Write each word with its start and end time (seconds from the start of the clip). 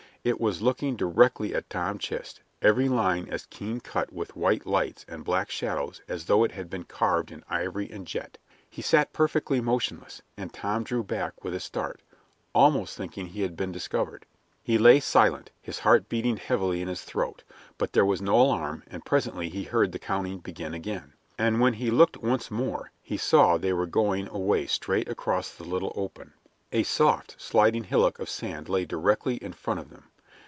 It 0.23 0.39
was 0.39 0.61
looking 0.61 0.95
directly 0.97 1.55
at 1.55 1.67
Tom 1.67 1.97
Chist, 1.97 2.41
every 2.61 2.87
line 2.87 3.27
as 3.31 3.47
keen 3.47 3.79
cut 3.79 4.13
with 4.13 4.35
white 4.35 4.67
lights 4.67 5.03
and 5.09 5.23
black 5.23 5.49
shadows 5.49 5.99
as 6.07 6.25
though 6.25 6.43
it 6.43 6.51
had 6.51 6.69
been 6.69 6.83
carved 6.83 7.31
in 7.31 7.43
ivory 7.49 7.89
and 7.89 8.05
jet. 8.05 8.37
He 8.69 8.83
sat 8.83 9.13
perfectly 9.13 9.59
motionless, 9.61 10.21
and 10.37 10.53
Tom 10.53 10.83
drew 10.83 11.01
back 11.03 11.43
with 11.43 11.55
a 11.55 11.59
start, 11.59 12.03
almost 12.53 12.95
thinking 12.95 13.29
he 13.29 13.41
had 13.41 13.57
been 13.57 13.71
discovered. 13.71 14.27
He 14.61 14.77
lay 14.77 14.99
silent, 14.99 15.49
his 15.59 15.79
heart 15.79 16.07
beating 16.07 16.37
heavily 16.37 16.83
in 16.83 16.87
his 16.87 17.01
throat; 17.01 17.41
but 17.79 17.93
there 17.93 18.05
was 18.05 18.21
no 18.21 18.39
alarm, 18.39 18.83
and 18.85 19.03
presently 19.03 19.49
he 19.49 19.63
heard 19.63 19.91
the 19.91 19.97
counting 19.97 20.37
begin 20.37 20.75
again, 20.75 21.13
and 21.39 21.59
when 21.59 21.73
he 21.73 21.89
looked 21.89 22.17
once 22.21 22.51
more 22.51 22.91
he 23.01 23.17
saw 23.17 23.57
they 23.57 23.73
were 23.73 23.87
going 23.87 24.27
away 24.27 24.67
straight 24.67 25.09
across 25.09 25.51
the 25.51 25.63
little 25.63 25.93
open. 25.95 26.33
A 26.71 26.83
soft, 26.83 27.41
sliding 27.41 27.85
hillock 27.85 28.19
of 28.19 28.29
sand 28.29 28.69
lay 28.69 28.85
directly 28.85 29.37
in 29.37 29.51
front 29.53 29.79
of 29.79 29.89
them. 29.89 30.03